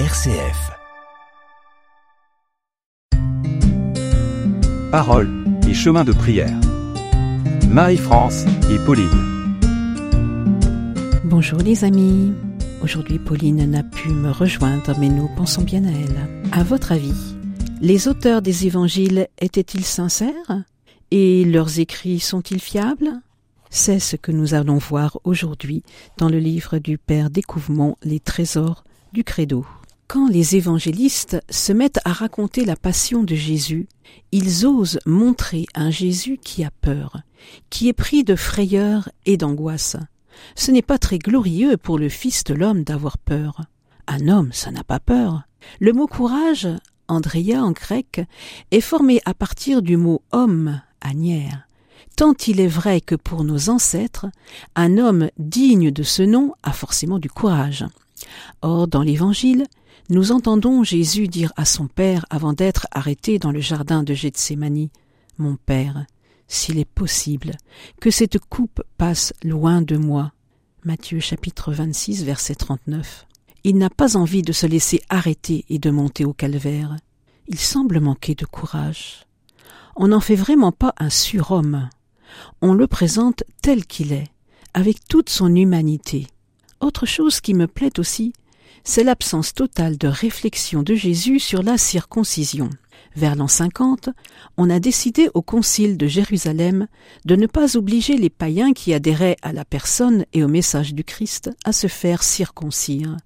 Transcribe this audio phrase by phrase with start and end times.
[0.00, 0.72] RCF.
[4.90, 5.30] Parole
[5.68, 6.58] et chemin de prière.
[7.68, 9.56] Marie-France et Pauline.
[11.22, 12.32] Bonjour les amis.
[12.82, 16.50] Aujourd'hui Pauline n'a pu me rejoindre mais nous pensons bien à elle.
[16.50, 17.36] À votre avis,
[17.80, 20.64] les auteurs des évangiles étaient-ils sincères?
[21.12, 23.12] Et leurs écrits sont-ils fiables?
[23.70, 25.84] C'est ce que nous allons voir aujourd'hui
[26.18, 28.82] dans le livre du Père Découvrement Les trésors
[29.12, 29.64] du Credo.
[30.06, 33.88] Quand les évangélistes se mettent à raconter la passion de Jésus,
[34.32, 37.18] ils osent montrer un Jésus qui a peur,
[37.70, 39.96] qui est pris de frayeur et d'angoisse.
[40.56, 43.62] Ce n'est pas très glorieux pour le Fils de l'homme d'avoir peur.
[44.06, 45.42] Un homme, ça n'a pas peur.
[45.80, 46.68] Le mot courage,
[47.08, 48.20] Andrea en grec,
[48.70, 51.66] est formé à partir du mot homme, anière.
[52.16, 54.26] Tant il est vrai que pour nos ancêtres,
[54.76, 57.84] un homme digne de ce nom a forcément du courage.
[58.62, 59.66] Or, dans l'Évangile,
[60.10, 64.90] nous entendons Jésus dire à son Père avant d'être arrêté dans le jardin de Gethsémani
[65.38, 66.04] Mon Père,
[66.46, 67.52] s'il est possible,
[68.00, 70.32] que cette coupe passe loin de moi.
[70.84, 73.26] Matthieu chapitre 26 verset 39.
[73.64, 76.96] Il n'a pas envie de se laisser arrêter et de monter au calvaire.
[77.48, 79.24] Il semble manquer de courage.
[79.96, 81.88] On n'en fait vraiment pas un surhomme.
[82.60, 84.28] On le présente tel qu'il est,
[84.74, 86.26] avec toute son humanité.
[86.80, 88.34] Autre chose qui me plaît aussi,
[88.82, 92.70] c'est l'absence totale de réflexion de Jésus sur la circoncision.
[93.16, 94.08] Vers l'an 50,
[94.56, 96.88] on a décidé au concile de Jérusalem
[97.24, 101.04] de ne pas obliger les païens qui adhéraient à la personne et au message du
[101.04, 103.16] Christ à se faire circoncire.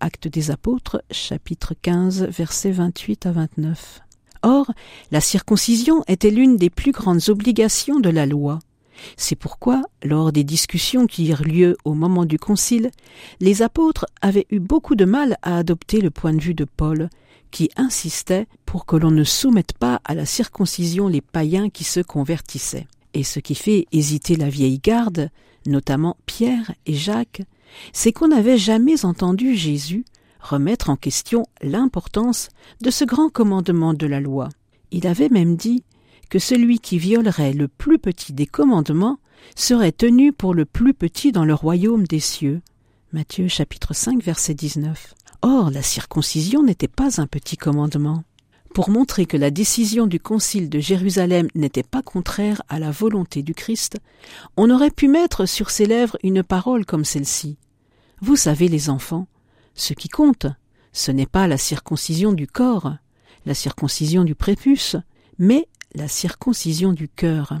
[0.00, 4.00] Actes des Apôtres, chapitre 15, versets 28 à 29.
[4.42, 4.72] Or,
[5.10, 8.60] la circoncision était l'une des plus grandes obligations de la loi.
[9.16, 12.90] C'est pourquoi, lors des discussions qui eurent lieu au moment du concile,
[13.40, 17.08] les apôtres avaient eu beaucoup de mal à adopter le point de vue de Paul,
[17.50, 22.00] qui insistait pour que l'on ne soumette pas à la circoncision les païens qui se
[22.00, 22.86] convertissaient.
[23.14, 25.30] Et ce qui fait hésiter la vieille garde,
[25.66, 27.42] notamment Pierre et Jacques,
[27.92, 30.04] c'est qu'on n'avait jamais entendu Jésus
[30.40, 32.48] remettre en question l'importance
[32.80, 34.48] de ce grand commandement de la loi.
[34.90, 35.82] Il avait même dit
[36.30, 39.18] que celui qui violerait le plus petit des commandements
[39.56, 42.62] serait tenu pour le plus petit dans le royaume des cieux.
[43.12, 45.14] Matthieu chapitre 5 verset 19.
[45.42, 48.22] Or, la circoncision n'était pas un petit commandement.
[48.72, 53.42] Pour montrer que la décision du concile de Jérusalem n'était pas contraire à la volonté
[53.42, 53.98] du Christ,
[54.56, 57.58] on aurait pu mettre sur ses lèvres une parole comme celle-ci.
[58.20, 59.26] Vous savez, les enfants,
[59.74, 60.46] ce qui compte,
[60.92, 62.94] ce n'est pas la circoncision du corps,
[63.44, 64.94] la circoncision du prépuce,
[65.38, 67.58] mais la circoncision du cœur.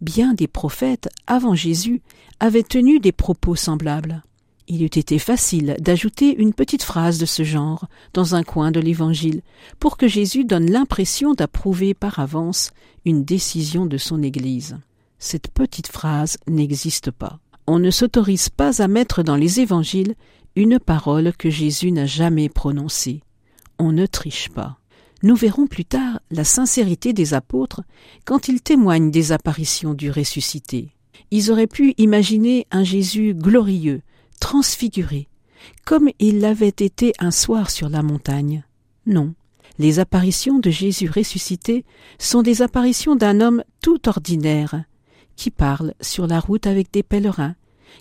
[0.00, 2.02] Bien des prophètes avant Jésus
[2.40, 4.22] avaient tenu des propos semblables.
[4.68, 8.80] Il eût été facile d'ajouter une petite phrase de ce genre dans un coin de
[8.80, 9.42] l'Évangile
[9.78, 12.72] pour que Jésus donne l'impression d'approuver par avance
[13.04, 14.76] une décision de son Église.
[15.18, 17.38] Cette petite phrase n'existe pas.
[17.68, 20.14] On ne s'autorise pas à mettre dans les Évangiles
[20.56, 23.22] une parole que Jésus n'a jamais prononcée.
[23.78, 24.78] On ne triche pas.
[25.22, 27.82] Nous verrons plus tard la sincérité des apôtres
[28.24, 30.90] quand ils témoignent des apparitions du ressuscité.
[31.30, 34.02] Ils auraient pu imaginer un Jésus glorieux,
[34.40, 35.28] transfiguré,
[35.84, 38.64] comme il l'avait été un soir sur la montagne.
[39.06, 39.34] Non,
[39.78, 41.84] les apparitions de Jésus ressuscité
[42.18, 44.84] sont des apparitions d'un homme tout ordinaire,
[45.36, 47.56] qui parle sur la route avec des pèlerins,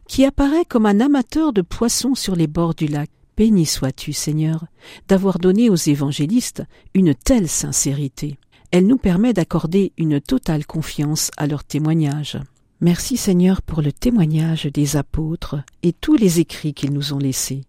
[0.08, 4.66] qui apparaît comme un amateur de poissons sur les bords du lac, Béni sois-tu, Seigneur,
[5.08, 6.64] d'avoir donné aux évangélistes
[6.94, 8.38] une telle sincérité.
[8.72, 12.38] Elle nous permet d'accorder une totale confiance à leur témoignage.
[12.82, 17.62] Merci Seigneur pour le témoignage des apôtres et tous les écrits qu'ils nous ont laissés.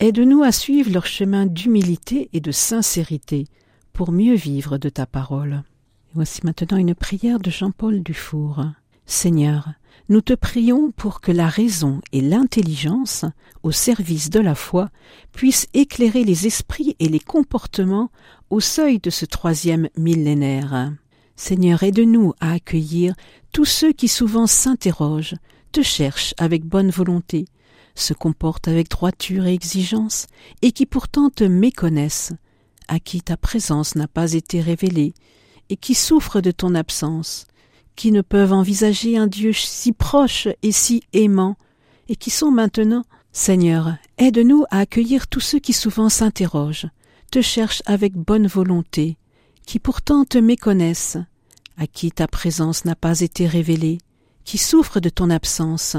[0.00, 3.46] Aide-nous à suivre leur chemin d'humilité et de sincérité
[3.92, 5.62] pour mieux vivre de ta parole.
[6.14, 8.64] Voici maintenant une prière de Jean-Paul Dufour.
[9.12, 9.68] Seigneur,
[10.08, 13.26] nous te prions pour que la raison et l'intelligence,
[13.62, 14.88] au service de la foi,
[15.32, 18.10] puissent éclairer les esprits et les comportements
[18.48, 20.94] au seuil de ce troisième millénaire.
[21.36, 23.14] Seigneur, aide-nous à accueillir
[23.52, 25.36] tous ceux qui souvent s'interrogent,
[25.72, 27.44] te cherchent avec bonne volonté,
[27.94, 30.26] se comportent avec droiture et exigence,
[30.62, 32.32] et qui pourtant te méconnaissent,
[32.88, 35.12] à qui ta présence n'a pas été révélée,
[35.68, 37.46] et qui souffrent de ton absence,
[37.96, 41.56] qui ne peuvent envisager un Dieu si proche et si aimant,
[42.08, 46.88] et qui sont maintenant Seigneur, aide-nous à accueillir tous ceux qui souvent s'interrogent,
[47.30, 49.16] te cherchent avec bonne volonté,
[49.66, 51.16] qui pourtant te méconnaissent,
[51.78, 53.98] à qui ta présence n'a pas été révélée,
[54.44, 55.96] qui souffrent de ton absence,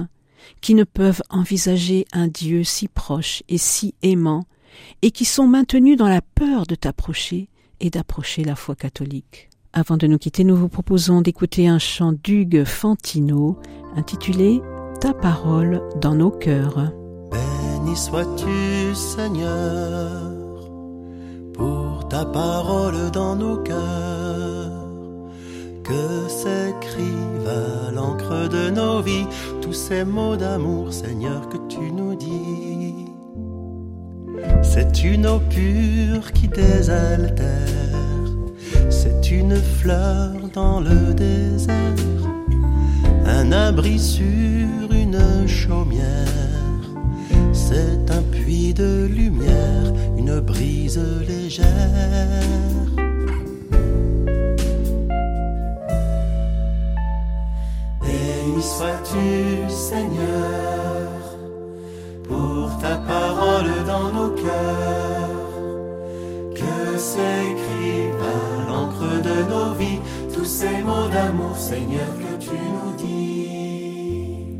[0.61, 4.45] qui ne peuvent envisager un Dieu si proche et si aimant,
[5.01, 7.49] et qui sont maintenus dans la peur de t'approcher
[7.79, 9.49] et d'approcher la foi catholique.
[9.75, 13.57] Avant de nous quitter, nous vous proposons d'écouter un chant d'Hugues Fantino
[13.95, 14.61] intitulé
[15.01, 16.91] Ta parole dans nos cœurs.
[17.31, 20.29] Béni sois-tu, Seigneur,
[21.55, 24.71] pour ta parole dans nos cœurs,
[25.83, 29.25] que s'écrivent à l'encre de nos vies
[29.59, 33.07] tous ces mots d'amour, Seigneur, que tu nous dis.
[34.61, 37.92] C'est une eau pure qui désaltère,
[38.89, 41.73] c'est une fleur dans le désert,
[43.25, 46.83] un abri sur une chaumière,
[47.51, 52.52] c'est un puits de lumière, une brise légère.
[71.23, 74.57] D'amour, Seigneur, que tu nous dis.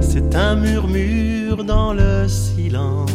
[0.00, 3.10] C'est un murmure dans le silence,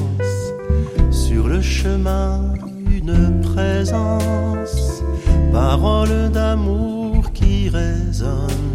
[1.12, 2.54] sur le chemin,
[2.92, 5.04] une présence,
[5.52, 8.72] parole d'amour qui résonne.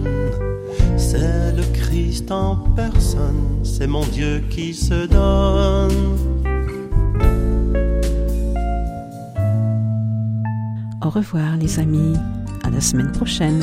[0.96, 6.17] C'est le Christ en personne, c'est mon Dieu qui se donne.
[11.03, 12.17] Au revoir les amis,
[12.72, 13.61] la semaine prochaine.